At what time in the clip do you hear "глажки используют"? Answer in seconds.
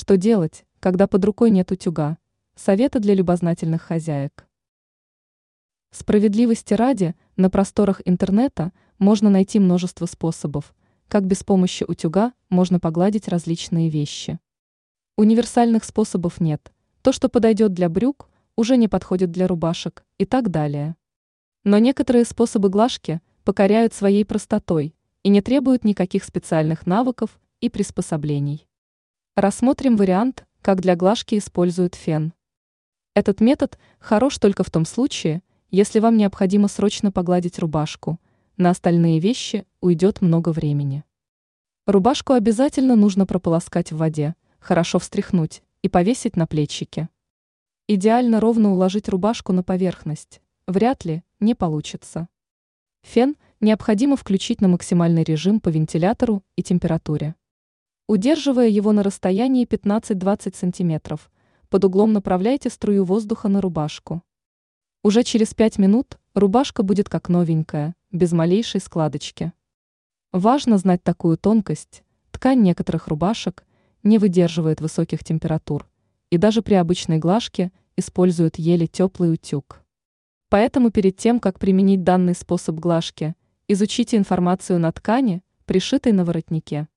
30.96-31.94